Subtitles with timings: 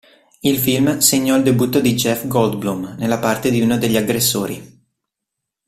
[0.39, 4.81] Il film segnò il debutto di Jeff Goldblum, nella parte di uno degli aggressori.